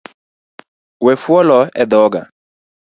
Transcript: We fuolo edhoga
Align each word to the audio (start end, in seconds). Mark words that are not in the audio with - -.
We 1.05 1.13
fuolo 1.23 1.59
edhoga 1.85 2.21